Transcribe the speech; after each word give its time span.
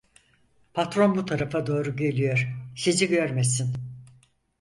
Patron 0.73 1.15
bu 1.15 1.25
tarafa 1.25 1.67
doğru 1.67 1.95
geliyor, 1.95 2.55
sizi 2.75 3.07
görmesin. 3.09 3.73